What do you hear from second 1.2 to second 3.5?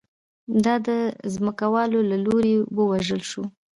ځمکوالو له لوري ووژل شو